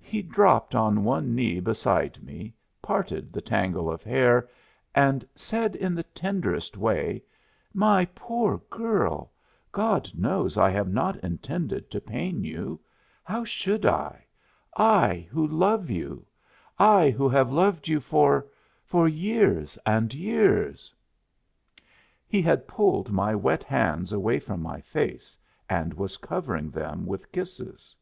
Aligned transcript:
He 0.00 0.20
dropped 0.20 0.74
on 0.74 1.04
one 1.04 1.32
knee 1.32 1.60
beside 1.60 2.20
me, 2.24 2.56
parted 2.82 3.32
the 3.32 3.40
tangle 3.40 3.88
of 3.88 4.02
hair 4.02 4.48
and 4.96 5.24
said 5.36 5.76
in 5.76 5.94
the 5.94 6.02
tenderest 6.02 6.76
way: 6.76 7.22
"My 7.72 8.04
poor 8.06 8.58
girl, 8.68 9.30
God 9.70 10.10
knows 10.12 10.58
I 10.58 10.70
have 10.70 10.88
not 10.88 11.18
intended 11.18 11.88
to 11.92 12.00
pain 12.00 12.42
you. 12.42 12.80
How 13.22 13.44
should 13.44 13.86
I? 13.86 14.24
I 14.76 15.28
who 15.30 15.46
love 15.46 15.88
you 15.88 16.26
I 16.76 17.10
who 17.10 17.28
have 17.28 17.52
loved 17.52 17.86
you 17.86 18.00
for 18.00 18.46
for 18.84 19.06
years 19.06 19.78
and 19.86 20.12
years!" 20.12 20.92
He 22.26 22.42
had 22.42 22.66
pulled 22.66 23.12
my 23.12 23.36
wet 23.36 23.62
hands 23.62 24.10
away 24.10 24.40
from 24.40 24.62
my 24.62 24.80
face 24.80 25.38
and 25.68 25.94
was 25.94 26.16
covering 26.16 26.70
them 26.72 27.06
with 27.06 27.30
kisses. 27.30 27.94